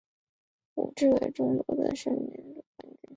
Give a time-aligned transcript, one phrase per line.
[0.73, 2.99] 胡志伟中夺得盛年组冠军。